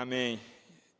[0.00, 0.40] Amém.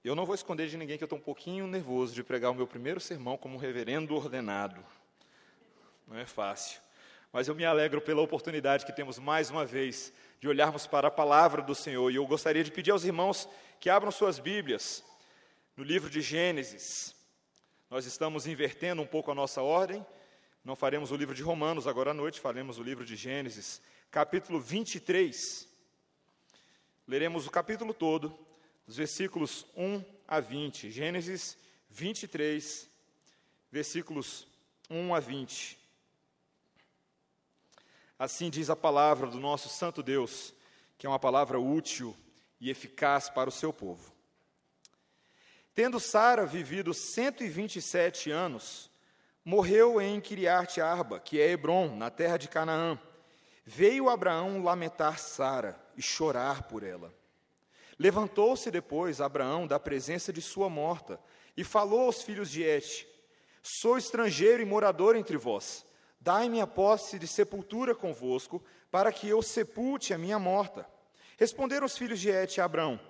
[0.05, 2.55] Eu não vou esconder de ninguém que eu estou um pouquinho nervoso de pregar o
[2.55, 4.85] meu primeiro sermão como reverendo ordenado.
[6.07, 6.83] Não é fácil.
[7.33, 11.11] Mas eu me alegro pela oportunidade que temos mais uma vez de olharmos para a
[11.11, 12.11] palavra do Senhor.
[12.11, 13.49] E eu gostaria de pedir aos irmãos
[13.81, 15.03] que abram suas Bíblias
[15.79, 17.17] no livro de Gênesis.
[17.89, 20.05] Nós estamos invertendo um pouco a nossa ordem.
[20.63, 23.81] Não faremos o livro de Romanos agora à noite, faremos o livro de Gênesis,
[24.11, 25.67] capítulo 23.
[27.09, 28.50] Leremos o capítulo todo,
[28.91, 30.91] os versículos 1 a 20.
[30.91, 31.57] Gênesis
[31.91, 32.89] 23,
[33.71, 34.49] versículos
[34.91, 35.79] 1 a 20.
[38.19, 40.53] Assim diz a palavra do nosso Santo Deus,
[40.99, 42.17] que é uma palavra útil
[42.61, 44.13] e eficaz para o seu povo.
[45.73, 48.91] Tendo Sara vivido 127 anos,
[49.45, 52.99] morreu em Kiriat Arba, que é Hebron, na terra de Canaã.
[53.65, 57.20] Veio Abraão lamentar Sara e chorar por ela.
[58.01, 61.21] Levantou-se depois Abraão da presença de sua morta
[61.57, 63.07] e falou aos filhos de Et:
[63.63, 65.85] Sou estrangeiro e morador entre vós
[66.21, 70.87] Dai-me a posse de sepultura convosco, para que eu sepulte a minha morta.
[71.39, 73.01] Responderam os filhos de Et a Abrão,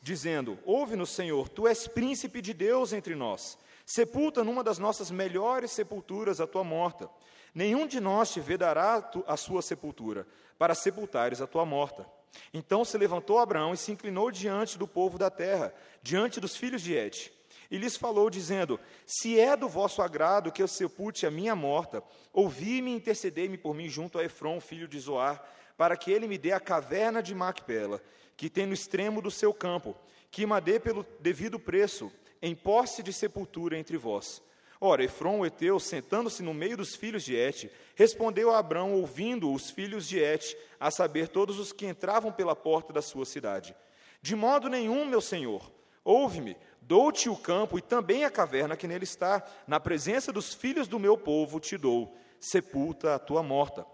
[0.00, 3.58] dizendo: Ouve-nos, Senhor, tu és príncipe de Deus entre nós.
[3.84, 7.10] Sepulta numa das nossas melhores sepulturas a tua morta.
[7.52, 10.24] Nenhum de nós te vedará a sua sepultura,
[10.56, 12.06] para sepultares a tua morta.
[12.52, 16.82] Então se levantou Abraão e se inclinou diante do povo da terra, diante dos filhos
[16.82, 17.32] de Et
[17.70, 22.02] e lhes falou, dizendo: Se é do vosso agrado que eu sepulte a minha morta,
[22.32, 25.42] ouvi-me e intercedei-me por mim junto a Efron, filho de Zoar,
[25.76, 28.02] para que ele me dê a caverna de Macpela,
[28.36, 29.96] que tem no extremo do seu campo,
[30.30, 32.10] que me dê pelo devido preço,
[32.42, 34.42] em posse de sepultura entre vós.
[34.80, 39.52] Ora, Efron, o Eteu, sentando-se no meio dos filhos de Et, respondeu a Abrão, ouvindo
[39.52, 43.76] os filhos de Et, a saber, todos os que entravam pela porta da sua cidade.
[44.22, 45.70] De modo nenhum, meu senhor,
[46.02, 46.56] ouve-me,
[46.90, 49.44] Dou-te o campo e também a caverna que nele está.
[49.64, 52.16] Na presença dos filhos do meu povo te dou.
[52.40, 53.86] Sepulta a tua morta.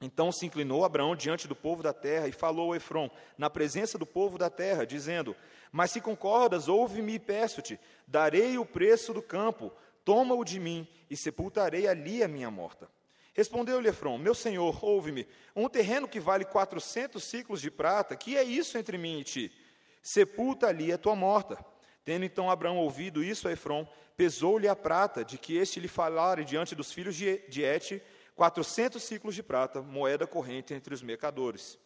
[0.00, 3.98] Então se inclinou Abraão diante do povo da terra e falou a Efron, na presença
[3.98, 5.34] do povo da terra, dizendo:
[5.72, 9.72] Mas se concordas, ouve-me e peço-te: darei o preço do campo,
[10.06, 12.88] toma-o de mim e sepultarei ali a minha morta.
[13.34, 18.44] Respondeu-lhe Efron: Meu senhor, ouve-me, um terreno que vale quatrocentos ciclos de prata, que é
[18.44, 19.52] isso entre mim e ti?
[20.00, 21.58] Sepulta ali a tua morta.
[22.04, 23.84] Tendo então Abraão ouvido isso a Efron,
[24.16, 28.00] pesou-lhe a prata, de que este lhe falara diante dos filhos de Et,
[28.36, 31.76] quatrocentos ciclos de prata, moeda corrente entre os mercadores.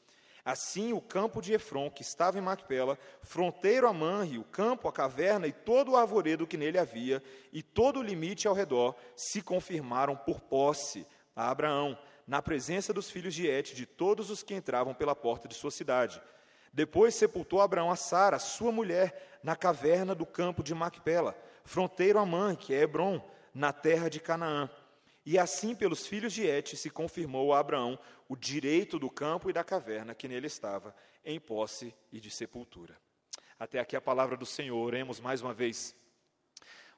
[0.44, 4.92] Assim, o campo de Efron, que estava em Macpela, fronteiro a Manre, o campo, a
[4.92, 9.42] caverna e todo o arvoredo que nele havia, e todo o limite ao redor, se
[9.42, 11.06] confirmaram por posse
[11.36, 15.48] a Abraão, na presença dos filhos de Et, de todos os que entravam pela porta
[15.48, 16.22] de sua cidade.
[16.72, 22.26] Depois sepultou Abraão a Sara, sua mulher, na caverna do campo de Macpela, fronteiro a
[22.26, 23.20] Man, que é Hebron,
[23.52, 24.70] na terra de Canaã.
[25.24, 27.98] E assim, pelos filhos de Et, se confirmou a Abraão
[28.28, 30.94] o direito do campo e da caverna que nele estava,
[31.24, 32.96] em posse e de sepultura.
[33.58, 34.82] Até aqui a palavra do Senhor.
[34.82, 35.94] Oremos mais uma vez.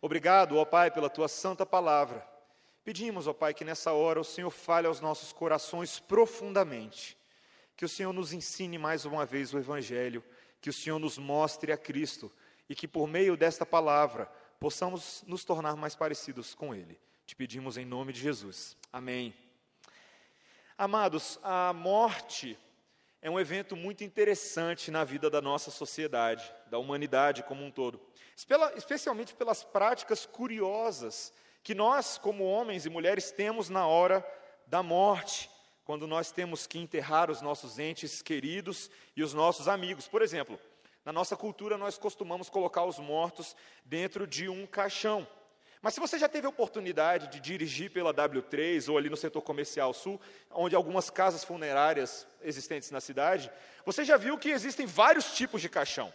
[0.00, 2.26] Obrigado, ó Pai, pela tua santa palavra.
[2.84, 7.16] Pedimos, ó Pai, que nessa hora o Senhor fale aos nossos corações profundamente
[7.76, 10.22] que o Senhor nos ensine mais uma vez o Evangelho,
[10.60, 12.30] que o Senhor nos mostre a Cristo
[12.68, 14.26] e que por meio desta palavra
[14.60, 16.96] possamos nos tornar mais parecidos com Ele.
[17.32, 18.76] Te pedimos em nome de Jesus.
[18.92, 19.32] Amém.
[20.76, 22.58] Amados, a morte
[23.22, 27.98] é um evento muito interessante na vida da nossa sociedade, da humanidade como um todo,
[28.76, 31.32] especialmente pelas práticas curiosas
[31.62, 34.22] que nós, como homens e mulheres, temos na hora
[34.66, 35.48] da morte
[35.86, 40.06] quando nós temos que enterrar os nossos entes queridos e os nossos amigos.
[40.06, 40.60] Por exemplo,
[41.02, 43.56] na nossa cultura nós costumamos colocar os mortos
[43.86, 45.26] dentro de um caixão.
[45.82, 49.42] Mas se você já teve a oportunidade de dirigir pela W3 ou ali no setor
[49.42, 50.20] comercial sul,
[50.52, 53.50] onde algumas casas funerárias existentes na cidade,
[53.84, 56.14] você já viu que existem vários tipos de caixão.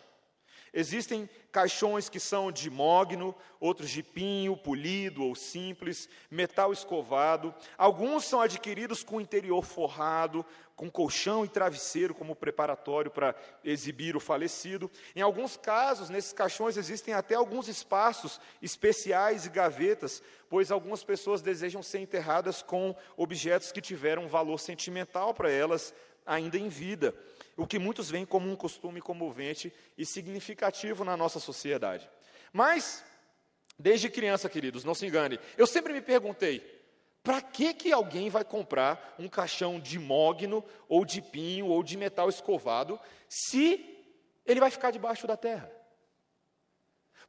[0.74, 7.54] Existem caixões que são de mogno, outros de pinho, polido ou simples, metal escovado.
[7.78, 13.34] Alguns são adquiridos com interior forrado, com colchão e travesseiro como preparatório para
[13.64, 14.92] exibir o falecido.
[15.16, 21.42] Em alguns casos, nesses caixões existem até alguns espaços especiais e gavetas, pois algumas pessoas
[21.42, 25.94] desejam ser enterradas com objetos que tiveram um valor sentimental para elas
[26.26, 27.16] ainda em vida
[27.58, 32.08] o que muitos veem como um costume comovente e significativo na nossa sociedade.
[32.54, 33.04] Mas,
[33.78, 36.60] desde criança, queridos, não se engane, eu sempre me perguntei:
[37.24, 41.98] para que, que alguém vai comprar um caixão de mogno, ou de pinho, ou de
[41.98, 43.84] metal escovado, se
[44.46, 45.70] ele vai ficar debaixo da terra?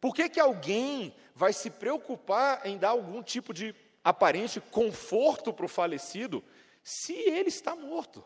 [0.00, 3.74] Por que, que alguém vai se preocupar em dar algum tipo de
[4.04, 6.44] aparente conforto para o falecido
[6.82, 8.24] se ele está morto?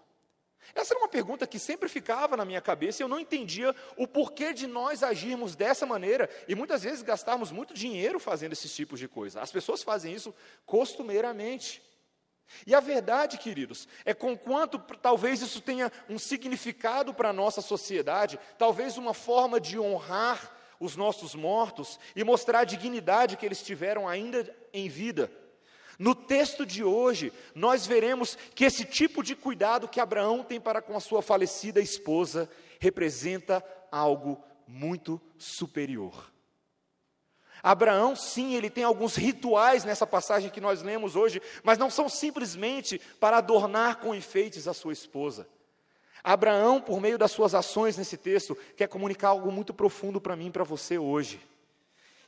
[0.75, 4.06] Essa era uma pergunta que sempre ficava na minha cabeça e eu não entendia o
[4.06, 8.99] porquê de nós agirmos dessa maneira e muitas vezes gastarmos muito dinheiro fazendo esses tipos
[8.99, 9.41] de coisa.
[9.41, 11.82] As pessoas fazem isso costumeiramente.
[12.67, 17.61] E a verdade, queridos, é com quanto talvez isso tenha um significado para a nossa
[17.61, 23.62] sociedade, talvez uma forma de honrar os nossos mortos e mostrar a dignidade que eles
[23.62, 25.31] tiveram ainda em vida.
[25.99, 30.83] No texto de hoje, nós veremos que esse tipo de cuidado que Abraão tem para
[30.83, 32.49] com a sua falecida esposa
[32.81, 36.33] representa algo muito superior.
[37.62, 42.09] Abraão, sim, ele tem alguns rituais nessa passagem que nós lemos hoje, mas não são
[42.09, 45.47] simplesmente para adornar com enfeites a sua esposa.
[46.25, 50.47] Abraão, por meio das suas ações nesse texto, quer comunicar algo muito profundo para mim
[50.47, 51.41] e para você hoje.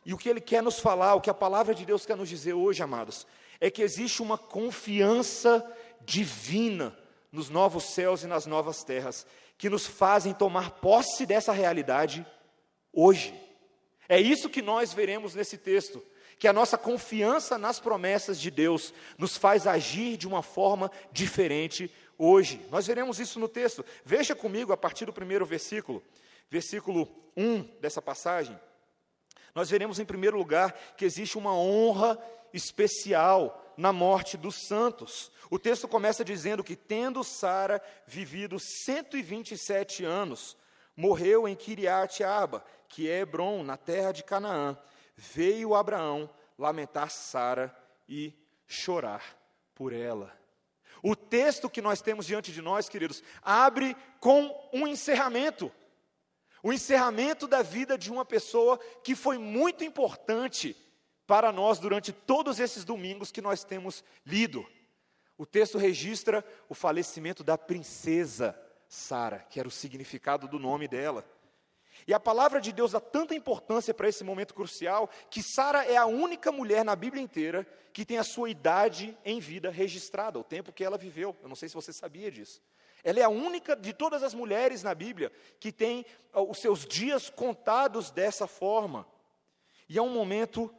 [0.05, 2.29] E o que ele quer nos falar, o que a palavra de Deus quer nos
[2.29, 3.27] dizer hoje, amados,
[3.61, 5.65] é que existe uma confiança
[6.01, 6.97] divina
[7.31, 9.27] nos novos céus e nas novas terras,
[9.59, 12.25] que nos fazem tomar posse dessa realidade
[12.93, 13.35] hoje.
[14.09, 16.05] É isso que nós veremos nesse texto,
[16.39, 21.91] que a nossa confiança nas promessas de Deus nos faz agir de uma forma diferente
[22.19, 22.61] hoje.
[22.71, 23.85] Nós veremos isso no texto.
[24.05, 26.03] Veja comigo a partir do primeiro versículo,
[26.51, 28.59] versículo 1 dessa passagem.
[29.55, 32.19] Nós veremos em primeiro lugar que existe uma honra
[32.53, 35.31] especial na morte dos santos.
[35.51, 40.57] O texto começa dizendo que, tendo Sara vivido 127 anos,
[40.97, 44.77] morreu em Kiriat Arba, que é Hebron, na terra de Canaã.
[45.17, 47.75] Veio Abraão lamentar Sara
[48.09, 48.33] e
[48.67, 49.23] chorar
[49.75, 50.33] por ela.
[51.03, 55.71] O texto que nós temos diante de nós, queridos, abre com um encerramento.
[56.65, 60.75] O encerramento da vida de uma pessoa que foi muito importante
[61.27, 64.67] para nós durante todos esses domingos que nós temos lido.
[65.37, 68.59] O texto registra o falecimento da princesa
[68.89, 71.23] Sara, que era o significado do nome dela.
[72.07, 75.99] E a palavra de Deus dá tanta importância para esse momento crucial que Sara é
[75.99, 80.45] a única mulher na Bíblia inteira que tem a sua idade em vida registrada, o
[80.45, 81.37] tempo que ela viveu.
[81.43, 82.63] Eu não sei se você sabia disso.
[83.05, 85.31] Ela é a única de todas as mulheres na Bíblia
[85.61, 89.07] que tem os seus dias contados dessa forma.
[89.89, 90.75] E é um momento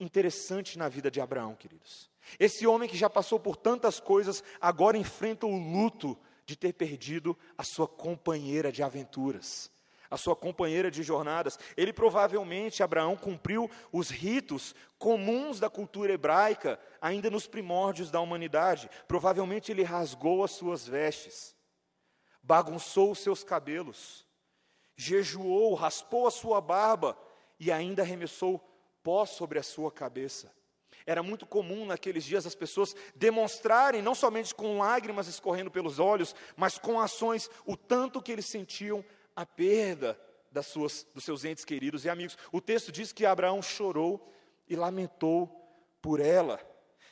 [0.00, 2.10] interessante na vida de Abraão, queridos.
[2.38, 7.38] Esse homem que já passou por tantas coisas, agora enfrenta o luto de ter perdido
[7.56, 9.70] a sua companheira de aventuras,
[10.14, 11.58] a sua companheira de jornadas.
[11.76, 18.88] Ele provavelmente, Abraão, cumpriu os ritos comuns da cultura hebraica, ainda nos primórdios da humanidade.
[19.08, 21.56] Provavelmente ele rasgou as suas vestes,
[22.42, 24.24] bagunçou os seus cabelos,
[24.96, 27.18] jejuou, raspou a sua barba
[27.58, 28.58] e ainda arremessou
[29.02, 30.52] pó sobre a sua cabeça.
[31.06, 36.34] Era muito comum naqueles dias as pessoas demonstrarem, não somente com lágrimas escorrendo pelos olhos,
[36.56, 40.18] mas com ações, o tanto que eles sentiam a perda
[40.50, 42.38] das suas, dos seus entes queridos e amigos.
[42.52, 44.32] O texto diz que Abraão chorou
[44.68, 45.48] e lamentou
[46.00, 46.60] por ela.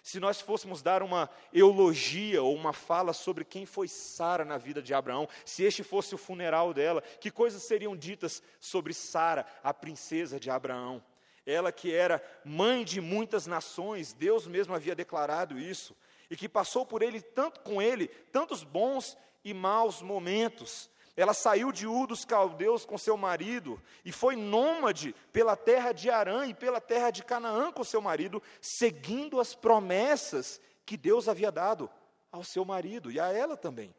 [0.02, 4.82] Se nós fôssemos dar uma eulogia ou uma fala sobre quem foi Sara na vida
[4.82, 9.72] de Abraão, se este fosse o funeral dela, que coisas seriam ditas sobre Sara, a
[9.72, 11.02] princesa de Abraão?
[11.46, 15.96] Ela que era mãe de muitas nações, Deus mesmo havia declarado isso,
[16.28, 21.70] e que passou por ele tanto com ele, tantos bons e maus momentos, ela saiu
[21.70, 26.54] de Ur dos caldeus com seu marido e foi nômade pela terra de Arã e
[26.54, 31.90] pela terra de Canaã com seu marido, seguindo as promessas que Deus havia dado
[32.30, 33.94] ao seu marido e a ela também.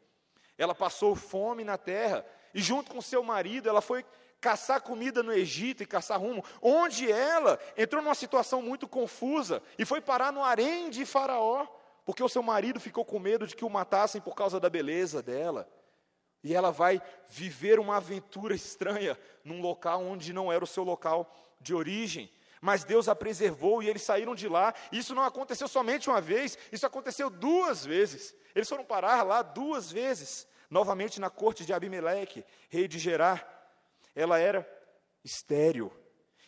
[0.58, 4.04] Ela passou fome na terra e, junto com seu marido, ela foi
[4.40, 9.84] caçar comida no Egito e caçar rumo, onde ela entrou numa situação muito confusa e
[9.84, 11.66] foi parar no harém de Faraó,
[12.04, 15.22] porque o seu marido ficou com medo de que o matassem por causa da beleza
[15.22, 15.66] dela.
[16.44, 21.34] E ela vai viver uma aventura estranha num local onde não era o seu local
[21.58, 22.30] de origem.
[22.60, 24.74] Mas Deus a preservou e eles saíram de lá.
[24.92, 28.34] Isso não aconteceu somente uma vez, isso aconteceu duas vezes.
[28.54, 33.50] Eles foram parar lá duas vezes, novamente na corte de Abimeleque, rei de Gerar.
[34.14, 34.68] Ela era
[35.24, 35.90] estéril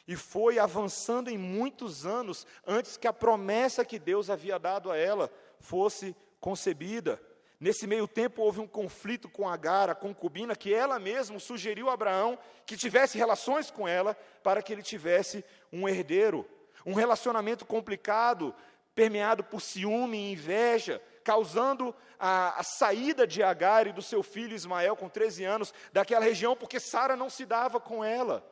[0.07, 4.97] e foi avançando em muitos anos antes que a promessa que Deus havia dado a
[4.97, 7.21] ela fosse concebida.
[7.59, 11.95] Nesse meio tempo houve um conflito com Agar, a concubina, que ela mesma sugeriu a
[11.95, 16.47] Abraão que tivesse relações com ela para que ele tivesse um herdeiro.
[16.85, 18.55] Um relacionamento complicado,
[18.95, 24.55] permeado por ciúme e inveja, causando a, a, saída de Agar e do seu filho
[24.55, 28.47] Ismael com 13 anos daquela região, porque Sara não se dava com ela.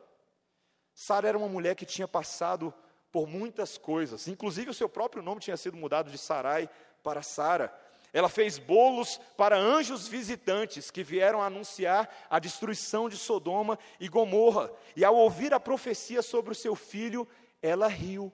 [0.93, 2.73] Sara era uma mulher que tinha passado
[3.11, 6.69] por muitas coisas, inclusive o seu próprio nome tinha sido mudado de Sarai
[7.01, 7.73] para Sara.
[8.15, 14.71] Ela fez bolos para anjos visitantes que vieram anunciar a destruição de Sodoma e Gomorra.
[14.95, 17.27] E ao ouvir a profecia sobre o seu filho,
[17.61, 18.31] ela riu.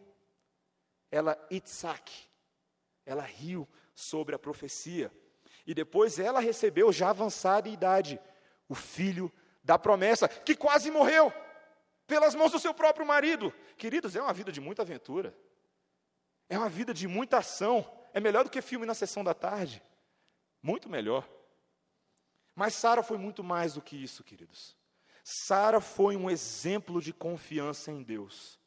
[1.10, 2.12] Ela, Itzak,
[3.04, 5.12] ela riu sobre a profecia.
[5.66, 8.22] E depois ela recebeu, já avançada em idade,
[8.70, 9.34] o filho
[9.64, 11.34] da promessa, que quase morreu
[12.06, 13.52] pelas mãos do seu próprio marido.
[13.80, 15.36] Queridos, é uma vida de muita aventura.
[16.48, 18.00] É uma vida de muita ação.
[18.14, 19.82] É melhor do que filme na sessão da tarde.
[20.62, 21.28] Muito melhor.
[22.56, 24.76] Mas Sara foi muito mais do que isso, queridos.
[25.24, 28.60] Sara foi um exemplo de confiança em Deus.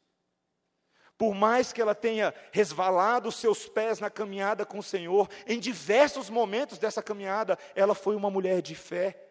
[1.17, 5.59] Por mais que ela tenha resvalado os seus pés na caminhada com o Senhor, em
[5.59, 9.24] diversos momentos dessa caminhada, ela foi uma mulher de fé.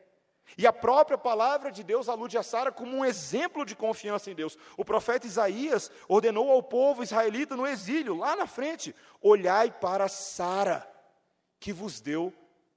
[0.56, 4.34] E a própria palavra de Deus alude a Sara como um exemplo de confiança em
[4.34, 4.56] Deus.
[4.76, 10.88] O profeta Isaías ordenou ao povo israelita no exílio, lá na frente: olhai para Sara,
[11.58, 12.32] que vos deu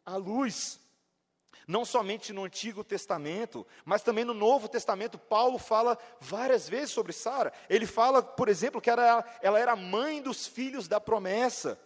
[0.05, 0.79] a luz.
[1.67, 7.11] Não somente no Antigo Testamento, mas também no Novo Testamento, Paulo fala várias vezes sobre
[7.11, 7.51] Sara.
[7.69, 11.77] Ele fala, por exemplo, que era, ela era mãe dos filhos da promessa,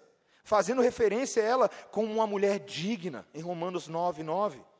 [0.43, 4.70] fazendo referência a ela como uma mulher digna, em Romanos 9, 9.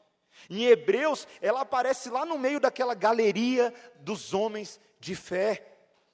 [0.49, 5.67] Em Hebreus, ela aparece lá no meio daquela galeria dos homens de fé,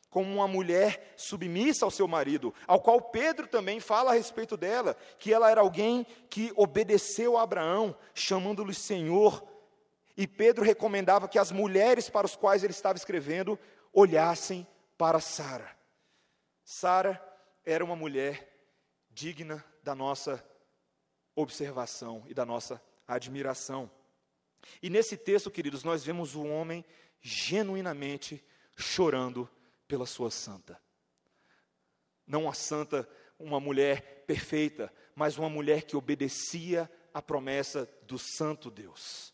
[0.09, 4.95] como uma mulher submissa ao seu marido, ao qual Pedro também fala a respeito dela,
[5.19, 9.45] que ela era alguém que obedeceu a Abraão, chamando-lhe Senhor.
[10.15, 13.59] E Pedro recomendava que as mulheres para as quais ele estava escrevendo
[13.93, 14.65] olhassem
[14.97, 15.69] para Sara.
[16.63, 17.21] Sara
[17.65, 18.51] era uma mulher
[19.11, 20.43] digna da nossa
[21.35, 23.89] observação e da nossa admiração.
[24.81, 26.83] E nesse texto, queridos, nós vemos o homem
[27.21, 28.43] genuinamente
[28.75, 29.49] chorando
[29.87, 30.79] pela sua santa.
[32.25, 33.07] Não uma santa,
[33.39, 39.33] uma mulher perfeita, mas uma mulher que obedecia à promessa do Santo Deus.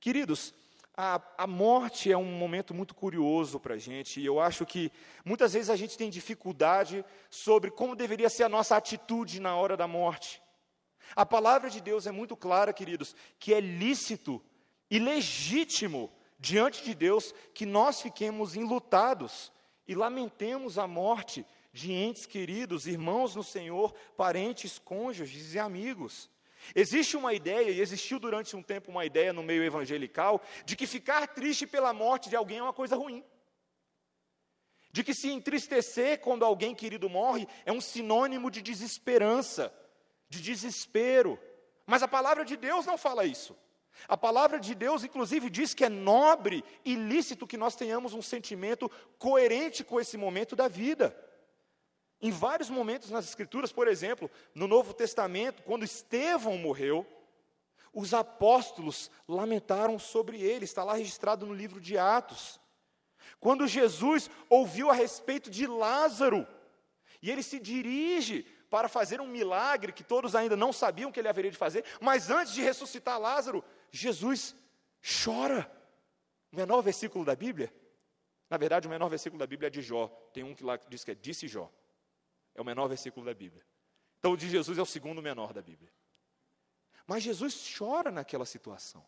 [0.00, 0.54] Queridos,
[0.96, 4.90] a, a morte é um momento muito curioso para a gente, e eu acho que
[5.24, 9.76] muitas vezes a gente tem dificuldade sobre como deveria ser a nossa atitude na hora
[9.76, 10.42] da morte.
[11.14, 14.42] A palavra de Deus é muito clara, queridos, que é lícito
[14.90, 19.52] e legítimo diante de Deus que nós fiquemos enlutados
[19.86, 26.30] e lamentemos a morte de entes queridos, irmãos no Senhor, parentes, cônjuges e amigos.
[26.74, 30.86] Existe uma ideia, e existiu durante um tempo uma ideia no meio evangelical, de que
[30.86, 33.22] ficar triste pela morte de alguém é uma coisa ruim.
[34.90, 39.72] De que se entristecer quando alguém querido morre é um sinônimo de desesperança
[40.28, 41.38] de desespero.
[41.86, 43.56] Mas a palavra de Deus não fala isso.
[44.08, 48.22] A palavra de Deus, inclusive, diz que é nobre e lícito que nós tenhamos um
[48.22, 51.16] sentimento coerente com esse momento da vida.
[52.20, 57.06] Em vários momentos nas Escrituras, por exemplo, no Novo Testamento, quando Estevão morreu,
[57.92, 62.60] os apóstolos lamentaram sobre ele, está lá registrado no livro de Atos.
[63.40, 66.46] Quando Jesus ouviu a respeito de Lázaro,
[67.22, 71.28] e ele se dirige para fazer um milagre que todos ainda não sabiam que ele
[71.28, 74.54] haveria de fazer, mas antes de ressuscitar Lázaro, Jesus
[75.24, 75.70] chora.
[76.52, 77.72] O menor versículo da Bíblia,
[78.48, 80.08] na verdade, o menor versículo da Bíblia é de Jó.
[80.32, 81.70] Tem um que lá diz que é disse Jó.
[82.54, 83.64] É o menor versículo da Bíblia.
[84.18, 85.92] Então o de Jesus é o segundo menor da Bíblia.
[87.06, 89.04] Mas Jesus chora naquela situação.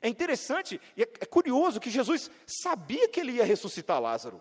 [0.00, 4.40] É interessante e é, é curioso que Jesus sabia que ele ia ressuscitar Lázaro.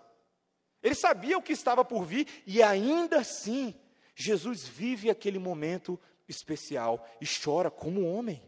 [0.82, 3.78] Ele sabia o que estava por vir e ainda assim
[4.22, 5.98] Jesus vive aquele momento
[6.28, 8.44] especial e chora como homem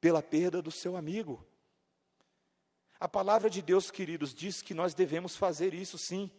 [0.00, 1.44] pela perda do seu amigo.
[3.00, 6.30] A palavra de Deus, queridos, diz que nós devemos fazer isso sim.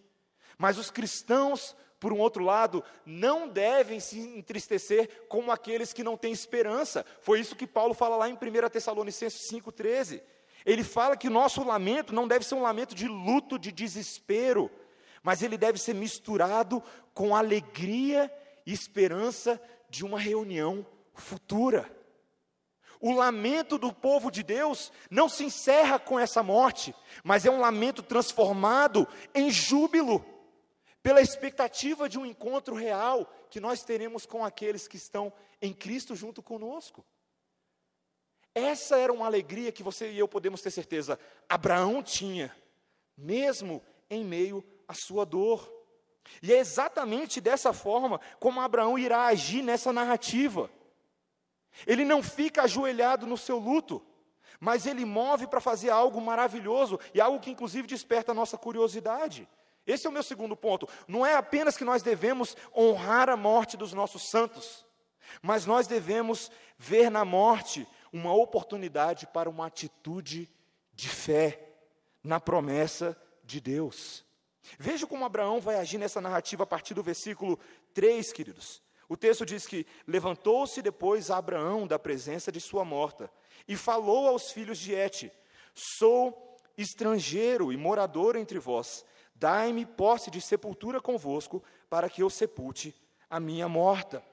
[0.57, 6.15] Mas os cristãos, por um outro lado, não devem se entristecer como aqueles que não
[6.15, 7.05] têm esperança.
[7.19, 10.21] Foi isso que Paulo fala lá em 1 Tessalonicenses 5,13.
[10.65, 14.71] Ele fala que o nosso lamento não deve ser um lamento de luto, de desespero,
[15.21, 16.81] mas ele deve ser misturado
[17.13, 18.31] com alegria
[18.71, 21.89] esperança de uma reunião futura.
[22.99, 27.59] O lamento do povo de Deus não se encerra com essa morte, mas é um
[27.59, 30.25] lamento transformado em júbilo,
[31.03, 35.31] pela expectativa de um encontro real que nós teremos com aqueles que estão
[35.61, 37.05] em Cristo junto conosco.
[38.53, 42.53] Essa era uma alegria que você e eu podemos ter certeza, Abraão tinha,
[43.15, 45.71] mesmo em meio à sua dor.
[46.41, 50.69] E é exatamente dessa forma como Abraão irá agir nessa narrativa.
[51.85, 54.01] Ele não fica ajoelhado no seu luto,
[54.59, 59.47] mas ele move para fazer algo maravilhoso e algo que inclusive desperta a nossa curiosidade.
[59.85, 60.87] Esse é o meu segundo ponto.
[61.07, 64.85] Não é apenas que nós devemos honrar a morte dos nossos santos,
[65.41, 70.49] mas nós devemos ver na morte uma oportunidade para uma atitude
[70.93, 71.73] de fé
[72.23, 74.26] na promessa de Deus.
[74.77, 77.59] Veja como Abraão vai agir nessa narrativa a partir do versículo
[77.93, 78.81] 3, queridos.
[79.09, 83.31] O texto diz que levantou-se depois Abraão da presença de sua morta
[83.67, 85.31] e falou aos filhos de Et:
[85.73, 89.05] Sou estrangeiro e morador entre vós.
[89.33, 92.93] Dai-me posse de sepultura convosco, para que eu sepulte
[93.29, 94.23] a minha morta.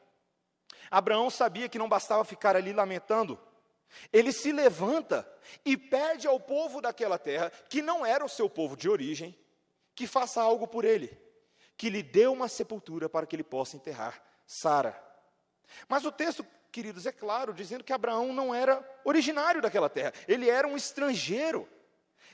[0.91, 3.39] Abraão sabia que não bastava ficar ali lamentando.
[4.13, 5.29] Ele se levanta
[5.65, 9.37] e pede ao povo daquela terra, que não era o seu povo de origem,
[9.95, 11.17] que faça algo por ele,
[11.77, 15.01] que lhe dê uma sepultura para que ele possa enterrar Sara.
[15.89, 20.49] Mas o texto, queridos, é claro, dizendo que Abraão não era originário daquela terra, ele
[20.49, 21.69] era um estrangeiro,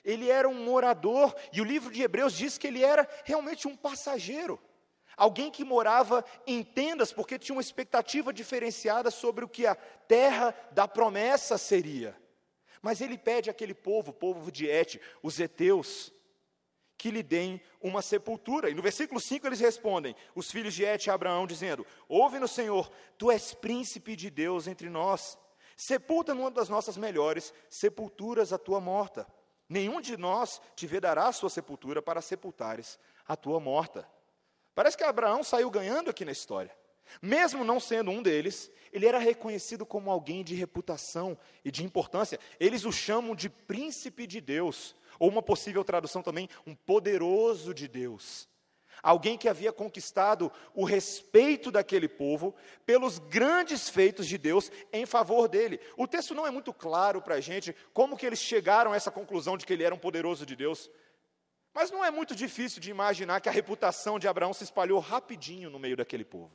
[0.04, 3.76] ele era um morador, e o livro de Hebreus diz que ele era realmente um
[3.76, 4.60] passageiro.
[5.16, 10.54] Alguém que morava em tendas porque tinha uma expectativa diferenciada sobre o que a terra
[10.72, 12.16] da promessa seria.
[12.80, 16.10] Mas ele pede àquele povo, o povo de Et, os heteus,
[17.00, 18.68] que lhe deem uma sepultura.
[18.68, 22.90] E no versículo 5 eles respondem, os filhos de Et e Abraão, dizendo: Ouve-no, Senhor,
[23.16, 25.38] tu és príncipe de Deus entre nós.
[25.74, 29.26] Sepulta numa das nossas melhores sepulturas a tua morta.
[29.66, 34.06] Nenhum de nós te vedará a sua sepultura para sepultares a tua morta.
[34.74, 36.76] Parece que Abraão saiu ganhando aqui na história.
[37.20, 42.38] Mesmo não sendo um deles, ele era reconhecido como alguém de reputação e de importância.
[42.58, 44.94] Eles o chamam de príncipe de Deus.
[45.18, 48.48] Ou uma possível tradução também, um poderoso de Deus.
[49.02, 55.48] Alguém que havia conquistado o respeito daquele povo pelos grandes feitos de Deus em favor
[55.48, 55.80] dele.
[55.96, 59.10] O texto não é muito claro para a gente como que eles chegaram a essa
[59.10, 60.90] conclusão de que ele era um poderoso de Deus.
[61.72, 65.70] Mas não é muito difícil de imaginar que a reputação de Abraão se espalhou rapidinho
[65.70, 66.52] no meio daquele povo.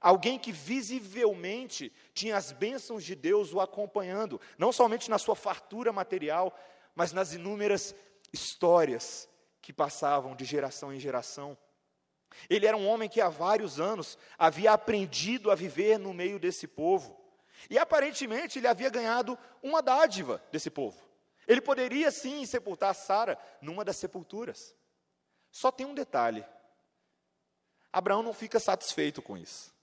[0.00, 5.92] Alguém que visivelmente tinha as bênçãos de Deus o acompanhando, não somente na sua fartura
[5.92, 6.58] material,
[6.94, 7.94] mas nas inúmeras
[8.32, 9.28] histórias
[9.60, 11.56] que passavam de geração em geração.
[12.48, 16.66] Ele era um homem que há vários anos havia aprendido a viver no meio desse
[16.66, 17.18] povo.
[17.68, 20.98] E aparentemente ele havia ganhado uma dádiva desse povo.
[21.46, 24.74] Ele poderia sim sepultar Sara numa das sepulturas.
[25.50, 26.44] Só tem um detalhe:
[27.92, 29.74] Abraão não fica satisfeito com isso.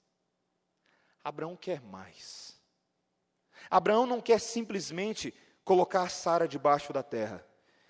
[1.27, 2.55] Abraão quer mais.
[3.69, 5.33] Abraão não quer simplesmente
[5.65, 7.45] colocar Sara debaixo da terra.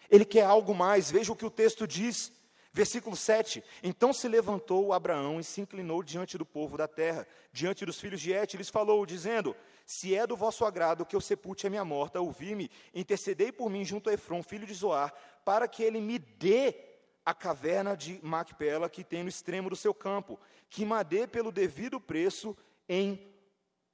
[0.10, 2.32] Ele quer algo mais, veja o que o texto diz,
[2.73, 3.63] versículo 7.
[3.84, 8.19] Então se levantou Abraão e se inclinou diante do povo da terra, diante dos filhos
[8.19, 11.69] de Et, e lhes falou, dizendo: Se é do vosso agrado que eu sepulte a
[11.69, 15.13] minha morta, ouvi-me, intercedei por mim junto a Efron, filho de Zoar,
[15.45, 16.76] para que ele me dê
[17.23, 20.39] a caverna de Macpela que tem no extremo do seu campo,
[20.71, 23.34] que me dê pelo devido preço em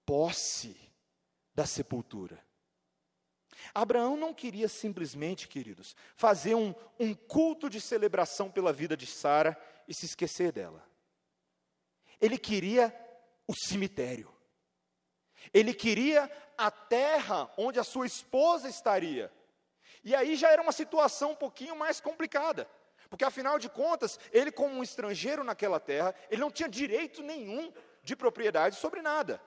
[0.05, 0.75] posse
[1.53, 2.43] da sepultura.
[3.73, 9.57] Abraão não queria simplesmente, queridos, fazer um, um culto de celebração pela vida de Sara
[9.87, 10.83] e se esquecer dela.
[12.19, 12.93] Ele queria
[13.47, 14.33] o cemitério.
[15.53, 19.31] Ele queria a terra onde a sua esposa estaria.
[20.03, 22.67] E aí já era uma situação um pouquinho mais complicada.
[23.09, 27.71] Porque afinal de contas, ele como um estrangeiro naquela terra, ele não tinha direito nenhum
[28.03, 29.41] de propriedade sobre nada.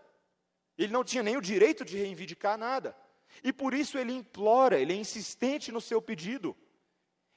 [0.77, 2.97] Ele não tinha nem o direito de reivindicar nada.
[3.42, 6.57] E por isso ele implora, ele é insistente no seu pedido.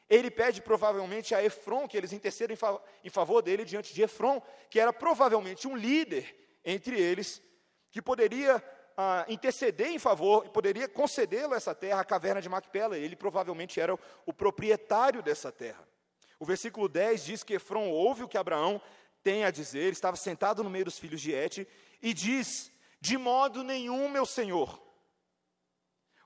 [0.10, 2.58] Ele pede provavelmente a Efron que eles intercedam
[3.04, 7.42] em favor dele diante de Efron, que era provavelmente um líder entre eles,
[7.92, 8.64] que poderia
[8.98, 12.98] ah, interceder em favor, poderia concedê-lo essa terra, a caverna de Macpela.
[12.98, 15.88] Ele provavelmente era o, o proprietário dessa terra.
[16.40, 18.82] O versículo 10 diz que Efron ouve o que Abraão
[19.24, 21.68] tem a dizer, estava sentado no meio dos filhos de Et,
[22.02, 24.80] e diz: De modo nenhum, meu senhor,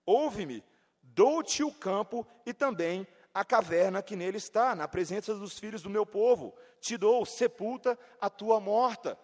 [0.06, 0.63] Ouve-me,
[1.01, 5.89] dou-te o campo e também a caverna que nele está, na presença dos filhos do
[5.89, 6.53] meu povo.
[6.79, 9.17] Te dou, sepulta a tua morta.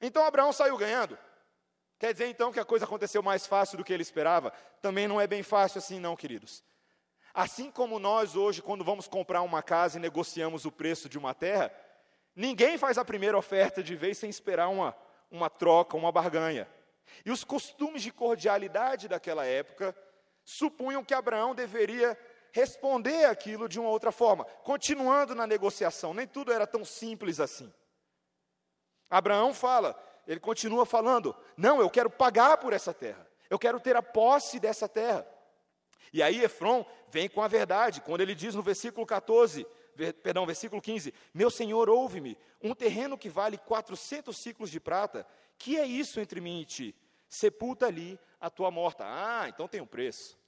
[0.00, 1.18] Então Abraão saiu ganhando.
[1.98, 4.52] Quer dizer então que a coisa aconteceu mais fácil do que ele esperava?
[4.80, 6.62] Também não é bem fácil assim, não, queridos.
[7.34, 11.34] Assim como nós hoje, quando vamos comprar uma casa e negociamos o preço de uma
[11.34, 11.72] terra,
[12.38, 14.96] ninguém faz a primeira oferta de vez sem esperar uma,
[15.28, 16.68] uma troca, uma barganha.
[17.26, 19.94] E os costumes de cordialidade daquela época
[20.44, 22.16] supunham que Abraão deveria
[22.52, 26.14] responder aquilo de uma outra forma, continuando na negociação.
[26.14, 27.72] Nem tudo era tão simples assim.
[29.10, 33.96] Abraão fala, ele continua falando: Não, eu quero pagar por essa terra, eu quero ter
[33.96, 35.26] a posse dessa terra.
[36.12, 39.66] E aí Efron vem com a verdade, quando ele diz no versículo 14,
[40.22, 45.26] perdão, versículo 15: Meu senhor, ouve-me, um terreno que vale 400 ciclos de prata,
[45.58, 46.94] que é isso entre mim e ti?
[47.28, 49.04] Sepulta ali a tua morta.
[49.06, 50.38] Ah, então tem um preço.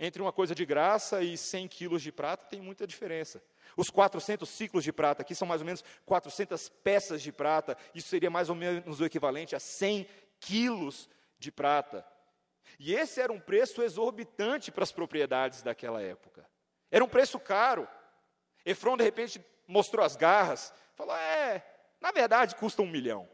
[0.00, 3.42] Entre uma coisa de graça e 100 quilos de prata tem muita diferença.
[3.76, 7.76] Os 400 ciclos de prata aqui são mais ou menos 400 peças de prata.
[7.94, 10.06] Isso seria mais ou menos o equivalente a 100
[10.38, 12.06] quilos de prata.
[12.78, 16.48] E esse era um preço exorbitante para as propriedades daquela época.
[16.90, 17.88] Era um preço caro.
[18.64, 20.72] Efron, de repente, mostrou as garras.
[20.94, 21.64] Falou: é,
[22.00, 23.28] na verdade custa um milhão.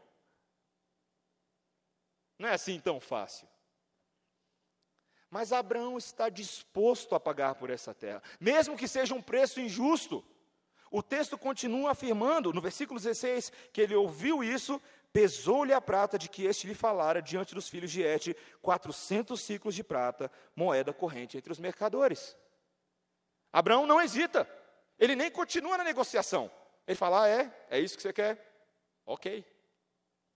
[2.38, 3.49] Não é assim tão fácil.
[5.31, 10.25] Mas Abraão está disposto a pagar por essa terra, mesmo que seja um preço injusto.
[10.90, 14.81] O texto continua afirmando, no versículo 16, que ele ouviu isso,
[15.14, 19.72] pesou-lhe a prata de que este lhe falara diante dos filhos de Et, 400 ciclos
[19.72, 22.37] de prata, moeda corrente entre os mercadores.
[23.53, 24.44] Abraão não hesita,
[24.98, 26.50] ele nem continua na negociação.
[26.85, 27.66] Ele fala: ah, é?
[27.70, 28.44] É isso que você quer?
[29.07, 29.46] Ok.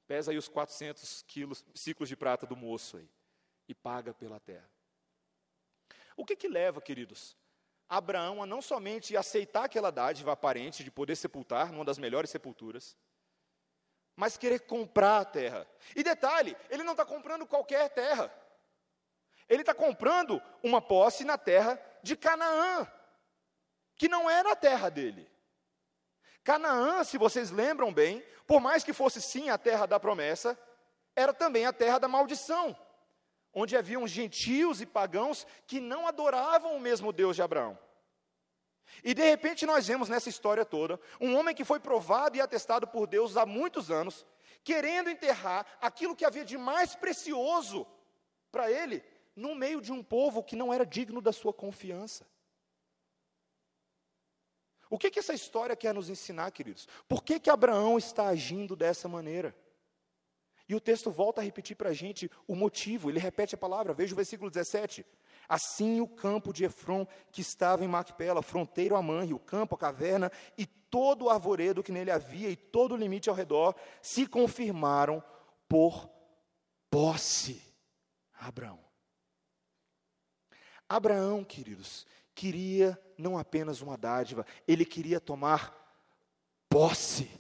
[0.07, 3.11] Pesa aí os 400 quilos, ciclos de prata do moço aí
[3.67, 4.71] e paga pela terra.
[6.17, 7.37] O que que leva, queridos,
[7.89, 12.97] Abraão a não somente aceitar aquela dádiva aparente de poder sepultar numa das melhores sepulturas,
[14.19, 15.65] mas querer comprar a terra.
[15.95, 18.29] E detalhe, ele não está comprando qualquer terra.
[19.49, 22.85] Ele está comprando uma posse na terra de Canaã,
[23.95, 25.31] que não era a terra dele.
[26.43, 30.59] Canaã, se vocês lembram bem, por mais que fosse sim a terra da promessa,
[31.15, 32.77] era também a terra da maldição
[33.55, 37.79] onde haviam gentios e pagãos que não adoravam o mesmo Deus de Abraão.
[39.05, 42.87] E de repente nós vemos nessa história toda um homem que foi provado e atestado
[42.87, 44.27] por Deus há muitos anos,
[44.65, 47.87] querendo enterrar aquilo que havia de mais precioso
[48.51, 49.03] para ele,
[49.37, 52.27] no meio de um povo que não era digno da sua confiança.
[54.91, 56.89] O que, que essa história quer nos ensinar, queridos?
[57.07, 59.55] Por que, que Abraão está agindo dessa maneira?
[60.69, 63.95] E o texto volta a repetir para a gente o motivo, ele repete a palavra,
[63.95, 65.05] veja o versículo 17.
[65.49, 69.79] Assim o campo de Efron, que estava em Macpela, fronteiro a Manre, o campo, a
[69.79, 74.27] caverna, e todo o arvoredo que nele havia, e todo o limite ao redor, se
[74.27, 75.23] confirmaram
[75.69, 76.11] por
[76.91, 77.63] posse.
[78.39, 78.79] Abraão.
[80.89, 85.75] Abraão, queridos, queria não apenas uma dádiva, ele queria tomar
[86.69, 87.31] posse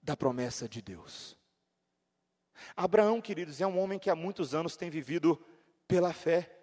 [0.00, 1.36] da promessa de Deus.
[2.76, 5.42] Abraão, queridos, é um homem que há muitos anos tem vivido
[5.88, 6.53] pela fé.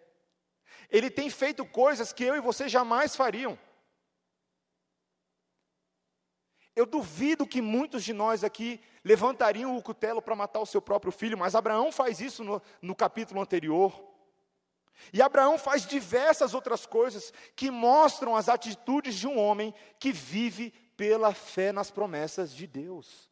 [0.90, 3.58] Ele tem feito coisas que eu e você jamais fariam.
[6.76, 11.12] Eu duvido que muitos de nós aqui levantariam o cutelo para matar o seu próprio
[11.12, 14.12] filho, mas Abraão faz isso no, no capítulo anterior.
[15.12, 20.72] E Abraão faz diversas outras coisas que mostram as atitudes de um homem que vive
[20.96, 23.30] pela fé nas promessas de Deus.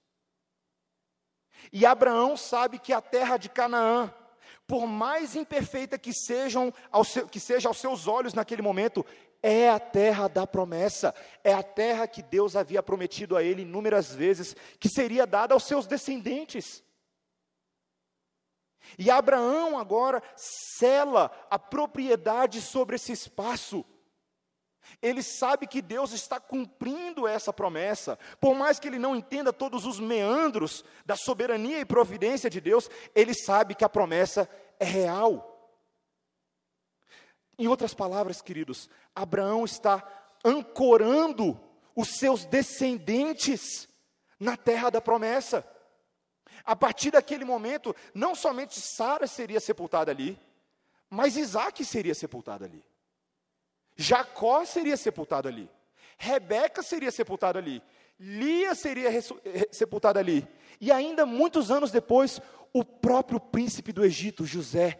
[1.71, 4.13] E Abraão sabe que a terra de Canaã,
[4.69, 6.71] por mais imperfeita que, sejam
[7.03, 9.03] seu, que seja aos seus olhos naquele momento,
[9.41, 11.11] é a terra da promessa,
[11.43, 15.63] é a terra que Deus havia prometido a ele inúmeras vezes, que seria dada aos
[15.63, 16.83] seus descendentes.
[18.95, 23.83] E Abraão agora cela a propriedade sobre esse espaço.
[25.01, 29.85] Ele sabe que Deus está cumprindo essa promessa, por mais que ele não entenda todos
[29.85, 35.45] os meandros da soberania e providência de Deus, ele sabe que a promessa é real.
[37.57, 40.01] Em outras palavras, queridos, Abraão está
[40.43, 41.59] ancorando
[41.95, 43.87] os seus descendentes
[44.39, 45.67] na terra da promessa.
[46.63, 50.39] A partir daquele momento, não somente Sara seria sepultada ali,
[51.09, 52.83] mas Isaac seria sepultado ali.
[54.01, 55.69] Jacó seria sepultado ali.
[56.17, 57.83] Rebeca seria sepultada ali.
[58.17, 59.09] Lia seria
[59.71, 60.47] sepultada ali.
[60.79, 62.39] E ainda muitos anos depois,
[62.71, 64.97] o próprio príncipe do Egito, José,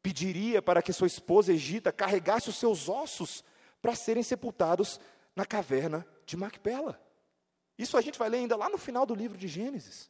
[0.00, 3.42] pediria para que sua esposa Egita carregasse os seus ossos
[3.82, 5.00] para serem sepultados
[5.34, 7.00] na caverna de Macpela.
[7.76, 10.08] Isso a gente vai ler ainda lá no final do livro de Gênesis.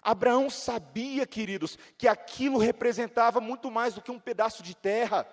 [0.00, 5.26] Abraão sabia, queridos, que aquilo representava muito mais do que um pedaço de terra.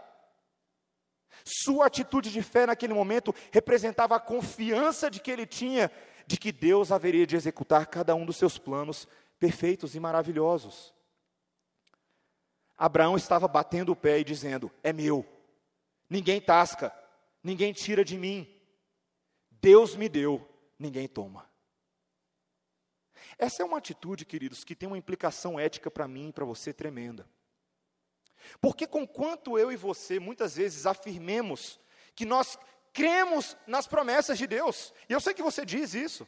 [1.44, 5.92] Sua atitude de fé naquele momento representava a confiança de que ele tinha
[6.28, 9.08] de que Deus haveria de executar cada um dos seus planos
[9.40, 10.94] perfeitos e maravilhosos.
[12.78, 15.26] Abraão estava batendo o pé e dizendo: É meu,
[16.10, 16.94] ninguém tasca,
[17.44, 18.50] ninguém tira de mim,
[19.52, 21.50] Deus me deu, ninguém toma.
[23.38, 26.74] Essa é uma atitude, queridos, que tem uma implicação ética para mim e para você
[26.74, 27.28] tremenda.
[28.62, 31.80] Porque, conquanto eu e você muitas vezes afirmemos
[32.16, 32.58] que nós
[32.94, 36.28] cremos nas promessas de Deus, e eu sei que você diz isso,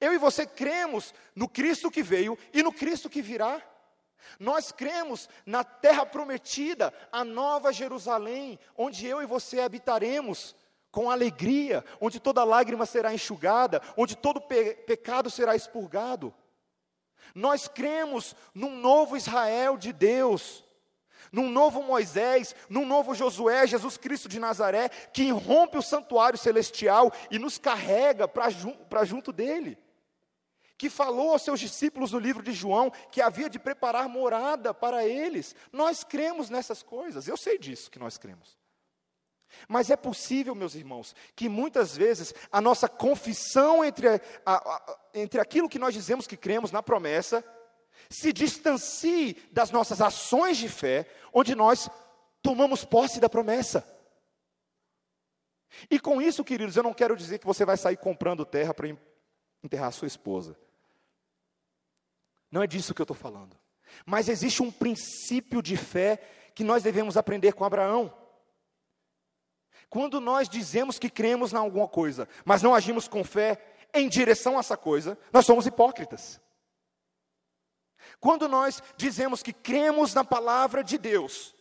[0.00, 3.62] eu e você cremos no Cristo que veio e no Cristo que virá.
[4.38, 10.54] Nós cremos na terra prometida, a nova Jerusalém, onde eu e você habitaremos
[10.90, 16.34] com alegria, onde toda lágrima será enxugada, onde todo pe pecado será expurgado.
[17.34, 20.64] Nós cremos num novo Israel de Deus,
[21.32, 27.12] num novo Moisés, num novo Josué, Jesus Cristo de Nazaré, que irrompe o santuário celestial
[27.30, 29.78] e nos carrega para junto dele.
[30.76, 35.04] Que falou aos seus discípulos no livro de João que havia de preparar morada para
[35.04, 35.54] eles.
[35.72, 38.56] Nós cremos nessas coisas, eu sei disso que nós cremos.
[39.66, 45.40] Mas é possível, meus irmãos, que muitas vezes a nossa confissão entre, a, a, entre
[45.40, 47.44] aquilo que nós dizemos que cremos na promessa
[48.10, 51.90] se distancie das nossas ações de fé, onde nós
[52.42, 53.86] tomamos posse da promessa.
[55.90, 58.88] E com isso, queridos, eu não quero dizer que você vai sair comprando terra para
[59.62, 60.58] enterrar sua esposa.
[62.50, 63.56] Não é disso que eu estou falando.
[64.06, 66.16] Mas existe um princípio de fé
[66.54, 68.12] que nós devemos aprender com Abraão.
[69.90, 73.62] Quando nós dizemos que cremos em alguma coisa, mas não agimos com fé
[73.94, 76.40] em direção a essa coisa, nós somos hipócritas.
[78.20, 81.54] Quando nós dizemos que cremos na palavra de Deus,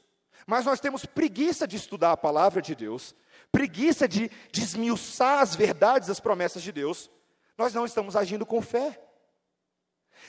[0.46, 3.16] mas nós temos preguiça de estudar a palavra de Deus,
[3.52, 7.10] preguiça de desmiuçar as verdades das promessas de Deus,
[7.58, 9.02] nós não estamos agindo com fé.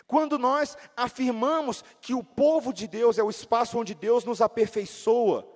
[0.06, 5.48] Quando nós afirmamos que o povo de Deus é o espaço onde Deus nos aperfeiçoa,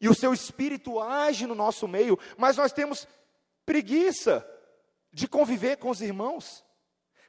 [0.00, 3.08] e o seu espírito age no nosso meio, mas nós temos
[3.64, 4.46] preguiça
[5.12, 6.64] de conviver com os irmãos.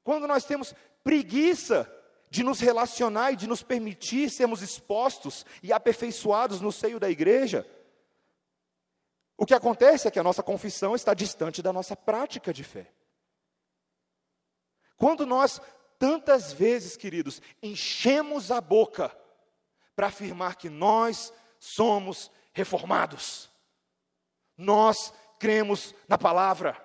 [0.03, 1.89] Quando nós temos preguiça
[2.29, 7.65] de nos relacionar e de nos permitir sermos expostos e aperfeiçoados no seio da igreja,
[9.37, 12.91] o que acontece é que a nossa confissão está distante da nossa prática de fé.
[14.95, 15.59] Quando nós,
[15.99, 19.15] tantas vezes, queridos, enchemos a boca
[19.95, 23.49] para afirmar que nós somos reformados.
[24.57, 26.81] Nós cremos na palavra,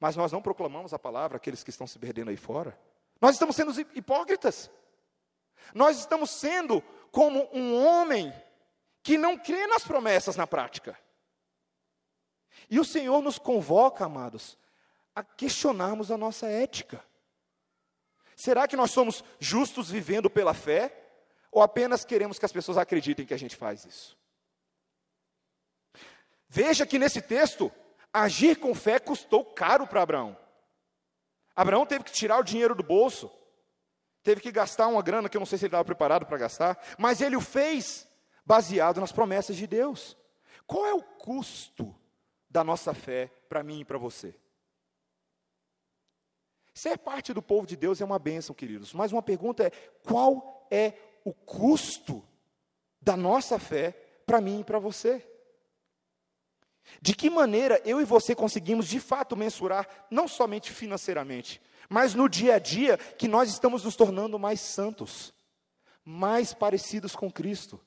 [0.00, 2.76] mas nós não proclamamos a palavra àqueles que estão se perdendo aí fora.
[3.20, 4.70] Nós estamos sendo hipócritas.
[5.74, 8.32] Nós estamos sendo como um homem
[9.02, 10.98] que não crê nas promessas na prática.
[12.68, 14.58] E o Senhor nos convoca, amados,
[15.14, 17.04] a questionarmos a nossa ética.
[18.36, 20.96] Será que nós somos justos vivendo pela fé?
[21.52, 24.16] Ou apenas queremos que as pessoas acreditem que a gente faz isso?
[26.48, 27.70] Veja que nesse texto,
[28.12, 30.36] agir com fé custou caro para Abraão.
[31.54, 33.30] Abraão teve que tirar o dinheiro do bolso,
[34.22, 36.78] teve que gastar uma grana que eu não sei se ele estava preparado para gastar,
[36.98, 38.08] mas ele o fez
[38.44, 40.16] baseado nas promessas de Deus.
[40.66, 41.94] Qual é o custo
[42.48, 44.34] da nossa fé para mim e para você?
[46.72, 49.70] Ser parte do povo de Deus é uma bênção, queridos, mas uma pergunta é:
[50.02, 52.26] qual é o custo
[53.00, 53.92] da nossa fé
[54.24, 55.29] para mim e para você?
[57.00, 62.28] De que maneira eu e você conseguimos de fato mensurar, não somente financeiramente, mas no
[62.28, 65.32] dia a dia, que nós estamos nos tornando mais santos,
[66.04, 67.80] mais parecidos com Cristo?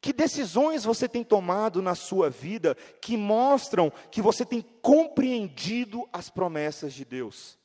[0.00, 6.30] Que decisões você tem tomado na sua vida que mostram que você tem compreendido as
[6.30, 7.58] promessas de Deus?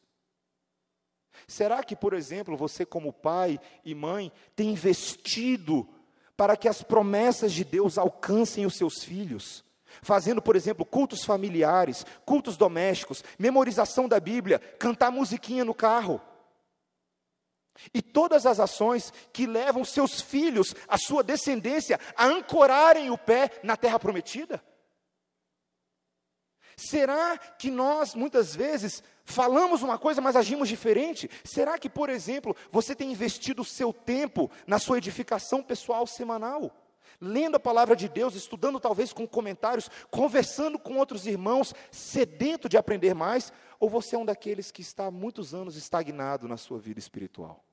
[1.48, 5.88] Será que, por exemplo, você, como pai e mãe, tem investido
[6.36, 9.64] para que as promessas de Deus alcancem os seus filhos?
[10.02, 16.22] Fazendo, por exemplo, cultos familiares, cultos domésticos, memorização da Bíblia, cantar musiquinha no carro.
[17.94, 23.50] E todas as ações que levam seus filhos, a sua descendência, a ancorarem o pé
[23.64, 24.62] na terra prometida.
[26.76, 31.30] Será que nós, muitas vezes, falamos uma coisa, mas agimos diferente?
[31.44, 36.76] Será que, por exemplo, você tem investido o seu tempo na sua edificação pessoal semanal?
[37.22, 42.78] Lendo a palavra de Deus, estudando talvez com comentários, conversando com outros irmãos, sedento de
[42.78, 46.80] aprender mais, ou você é um daqueles que está há muitos anos estagnado na sua
[46.80, 47.64] vida espiritual?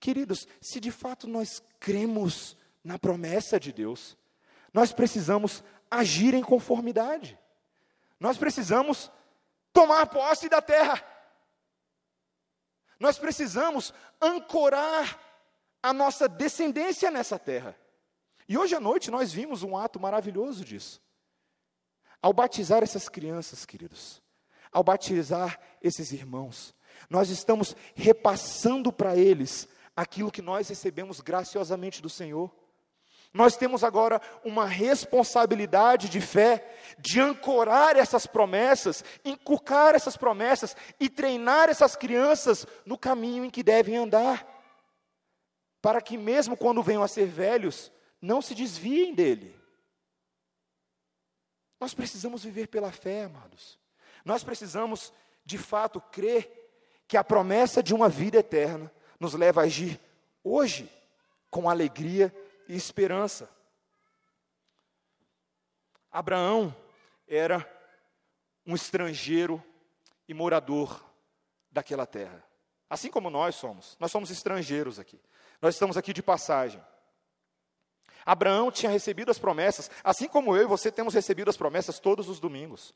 [0.00, 4.16] Queridos, se de fato nós cremos na promessa de Deus,
[4.72, 7.38] nós precisamos agir em conformidade.
[8.18, 9.10] Nós precisamos
[9.72, 11.02] tomar posse da terra.
[12.98, 15.25] Nós precisamos ancorar
[15.82, 17.76] a nossa descendência nessa terra.
[18.48, 21.00] E hoje à noite nós vimos um ato maravilhoso disso.
[22.22, 24.22] Ao batizar essas crianças, queridos,
[24.72, 26.74] ao batizar esses irmãos,
[27.08, 32.50] nós estamos repassando para eles aquilo que nós recebemos graciosamente do Senhor.
[33.32, 41.08] Nós temos agora uma responsabilidade de fé, de ancorar essas promessas, inculcar essas promessas e
[41.08, 44.55] treinar essas crianças no caminho em que devem andar,
[45.86, 49.56] para que, mesmo quando venham a ser velhos, não se desviem dele.
[51.78, 53.78] Nós precisamos viver pela fé, amados.
[54.24, 55.12] Nós precisamos,
[55.44, 56.50] de fato, crer
[57.06, 60.00] que a promessa de uma vida eterna nos leva a agir
[60.42, 60.90] hoje
[61.52, 62.34] com alegria
[62.68, 63.48] e esperança.
[66.10, 66.74] Abraão
[67.28, 67.64] era
[68.66, 69.62] um estrangeiro
[70.26, 71.00] e morador
[71.70, 72.44] daquela terra.
[72.90, 73.96] Assim como nós somos.
[74.00, 75.20] Nós somos estrangeiros aqui.
[75.66, 76.80] Nós estamos aqui de passagem.
[78.24, 82.28] Abraão tinha recebido as promessas, assim como eu e você temos recebido as promessas todos
[82.28, 82.94] os domingos.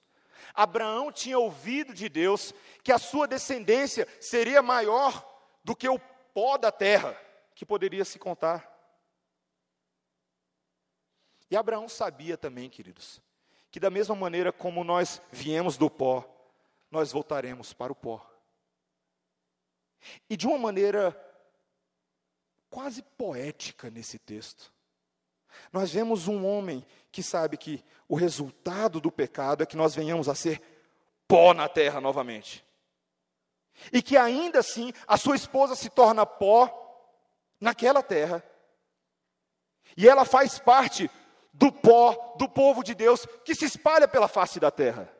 [0.54, 2.54] Abraão tinha ouvido de Deus
[2.84, 5.28] que a sua descendência seria maior
[5.64, 5.98] do que o
[6.32, 7.20] pó da terra,
[7.56, 8.64] que poderia se contar.
[11.50, 13.20] E Abraão sabia também, queridos,
[13.72, 16.24] que da mesma maneira como nós viemos do pó,
[16.88, 18.24] nós voltaremos para o pó.
[20.28, 21.20] E de uma maneira
[22.70, 24.72] quase poética nesse texto,
[25.72, 30.28] nós vemos um homem que sabe que o resultado do pecado é que nós venhamos
[30.28, 30.62] a ser
[31.26, 32.64] pó na terra novamente.
[33.92, 36.76] E que ainda assim a sua esposa se torna pó
[37.60, 38.44] naquela terra.
[39.96, 41.10] E ela faz parte
[41.52, 45.12] do pó do povo de Deus que se espalha pela face da terra.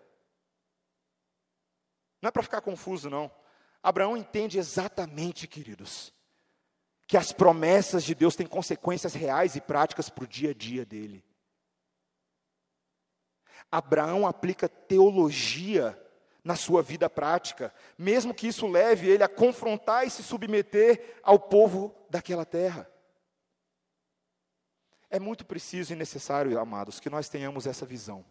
[2.23, 3.31] Não é para ficar confuso, não.
[3.83, 6.13] Abraão entende exatamente, queridos,
[7.11, 10.87] que as promessas de Deus têm consequências reais e práticas para o dia a dia
[10.87, 11.25] dele.
[13.69, 16.01] Abraão aplica teologia
[16.45, 21.37] na sua vida prática, mesmo que isso leve ele a confrontar e se submeter ao
[21.37, 22.89] povo daquela terra.
[25.11, 28.25] É muito preciso e necessário, amados, que nós tenhamos essa visão.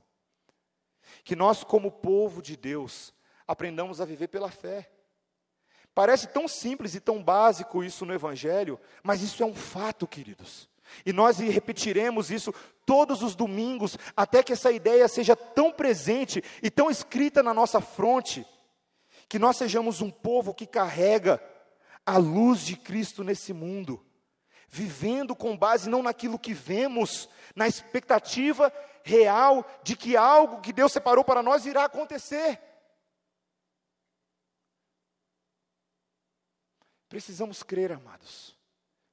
[1.26, 3.14] Que nós, como povo de Deus,
[3.46, 4.90] aprendamos a viver pela fé.
[6.00, 10.70] Parece tão simples e tão básico isso no Evangelho, mas isso é um fato, queridos.
[11.06, 12.54] E nós repetiremos isso
[12.86, 17.82] todos os domingos, até que essa ideia seja tão presente e tão escrita na nossa
[17.82, 18.48] fronte,
[19.28, 21.44] que nós sejamos um povo que carrega
[22.06, 24.02] a luz de Cristo nesse mundo,
[24.70, 28.72] vivendo com base não naquilo que vemos, na expectativa
[29.04, 32.69] real de que algo que Deus separou para nós irá acontecer.
[37.10, 38.56] Precisamos crer, amados.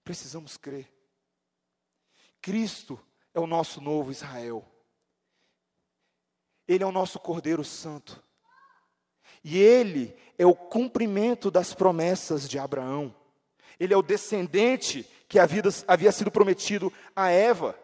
[0.05, 0.93] Precisamos crer.
[2.43, 3.01] Cristo
[3.35, 4.65] é o nosso novo Israel.
[6.69, 8.23] Ele é o nosso Cordeiro Santo.
[9.43, 13.15] E ele é o cumprimento das promessas de Abraão.
[13.81, 17.79] Ele é o descendente que havia, havia sido prometido a Eva.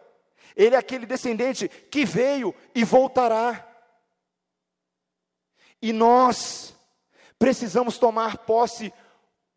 [0.55, 3.67] Ele é aquele descendente que veio e voltará.
[5.81, 6.75] E nós
[7.39, 8.93] precisamos tomar posse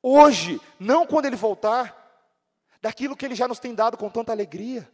[0.07, 2.07] hoje, não quando ele voltar,
[2.81, 4.88] daquilo que ele já nos tem dado com tanta alegria.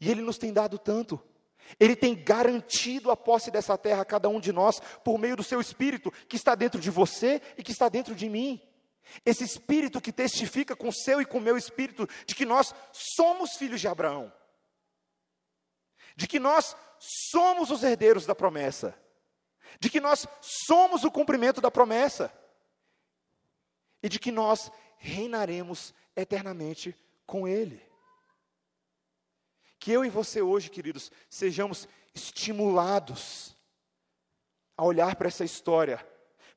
[0.00, 1.22] E ele nos tem dado tanto.
[1.78, 5.42] Ele tem garantido a posse dessa terra a cada um de nós por meio do
[5.42, 8.58] seu espírito que está dentro de você e que está dentro de mim.
[9.26, 12.74] Esse espírito que testifica com o seu e com o meu espírito de que nós
[12.92, 14.32] somos filhos de Abraão.
[16.16, 18.98] De que nós somos os herdeiros da promessa.
[19.78, 22.32] De que nós somos o cumprimento da promessa
[24.02, 27.82] e de que nós reinaremos eternamente com Ele.
[29.78, 33.56] Que eu e você hoje, queridos, sejamos estimulados
[34.76, 36.04] a olhar para essa história,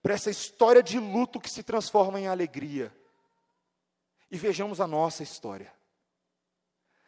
[0.02, 2.96] para essa história de luto que se transforma em alegria,
[4.30, 5.74] e vejamos a nossa história.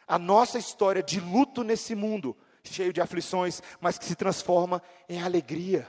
[0.05, 5.21] A nossa história de luto nesse mundo, cheio de aflições, mas que se transforma em
[5.21, 5.87] alegria,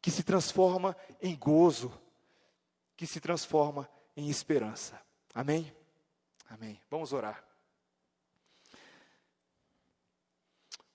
[0.00, 1.92] que se transforma em gozo
[2.96, 5.00] que se transforma em esperança.
[5.34, 5.72] Amém?
[6.48, 6.80] Amém.
[6.90, 7.44] Vamos orar.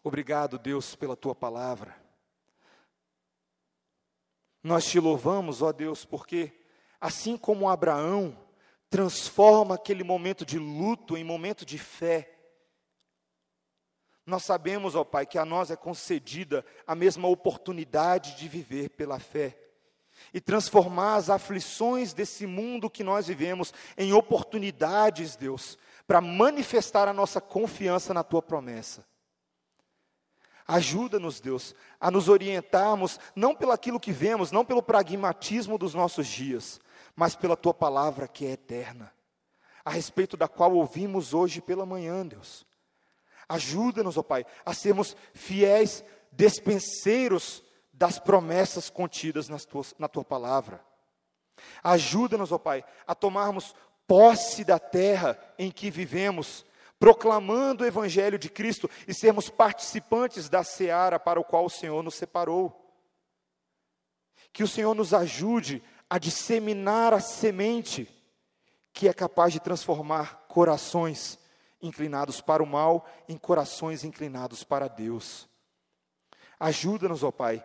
[0.03, 1.95] Obrigado, Deus, pela tua palavra.
[4.63, 6.51] Nós te louvamos, ó Deus, porque
[6.99, 8.37] assim como Abraão
[8.89, 12.35] transforma aquele momento de luto em momento de fé,
[14.25, 19.19] nós sabemos, ó Pai, que a nós é concedida a mesma oportunidade de viver pela
[19.19, 19.60] fé
[20.33, 27.13] e transformar as aflições desse mundo que nós vivemos em oportunidades, Deus, para manifestar a
[27.13, 29.05] nossa confiança na tua promessa.
[30.67, 36.27] Ajuda-nos, Deus, a nos orientarmos não pelo aquilo que vemos, não pelo pragmatismo dos nossos
[36.27, 36.79] dias,
[37.15, 39.11] mas pela tua palavra que é eterna.
[39.83, 42.65] a respeito da qual ouvimos hoje pela manhã, Deus.
[43.49, 47.63] Ajuda-nos, ó Pai, a sermos fiéis despenseiros
[48.01, 50.83] das promessas contidas tuas, na tua palavra.
[51.83, 53.75] Ajuda-nos, ó Pai, a tomarmos
[54.07, 56.65] posse da terra em que vivemos,
[56.97, 62.01] proclamando o Evangelho de Cristo e sermos participantes da seara para o qual o Senhor
[62.01, 62.91] nos separou.
[64.51, 68.09] Que o Senhor nos ajude a disseminar a semente
[68.91, 71.37] que é capaz de transformar corações
[71.79, 75.47] inclinados para o mal em corações inclinados para Deus.
[76.59, 77.63] Ajuda-nos, ó Pai,